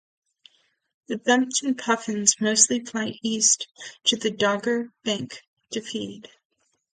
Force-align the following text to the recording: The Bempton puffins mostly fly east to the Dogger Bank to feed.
The 1.09 1.19
Bempton 1.19 1.75
puffins 1.77 2.41
mostly 2.41 2.83
fly 2.83 3.19
east 3.21 3.67
to 4.05 4.15
the 4.17 4.31
Dogger 4.31 4.91
Bank 5.03 5.43
to 5.73 5.79
feed. 5.81 6.27